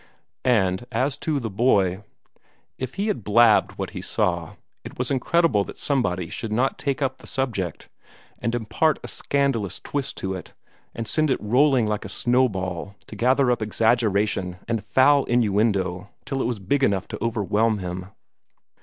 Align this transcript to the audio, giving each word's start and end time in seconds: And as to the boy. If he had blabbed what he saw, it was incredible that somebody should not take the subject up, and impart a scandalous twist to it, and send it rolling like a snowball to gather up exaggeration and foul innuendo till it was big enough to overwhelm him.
And 0.45 0.87
as 0.91 1.15
to 1.17 1.39
the 1.39 1.51
boy. 1.51 2.03
If 2.79 2.95
he 2.95 3.05
had 3.05 3.23
blabbed 3.23 3.73
what 3.73 3.91
he 3.91 4.01
saw, 4.01 4.55
it 4.83 4.97
was 4.97 5.11
incredible 5.11 5.63
that 5.65 5.77
somebody 5.77 6.27
should 6.27 6.51
not 6.51 6.79
take 6.79 6.97
the 7.17 7.27
subject 7.27 7.83
up, 7.85 7.91
and 8.39 8.55
impart 8.55 8.97
a 9.03 9.07
scandalous 9.07 9.79
twist 9.79 10.17
to 10.17 10.33
it, 10.33 10.55
and 10.95 11.07
send 11.07 11.29
it 11.29 11.39
rolling 11.39 11.85
like 11.85 12.03
a 12.03 12.09
snowball 12.09 12.95
to 13.05 13.15
gather 13.15 13.51
up 13.51 13.61
exaggeration 13.61 14.57
and 14.67 14.83
foul 14.83 15.23
innuendo 15.25 16.09
till 16.25 16.41
it 16.41 16.45
was 16.47 16.57
big 16.57 16.83
enough 16.83 17.07
to 17.09 17.23
overwhelm 17.23 17.77
him. 17.77 18.07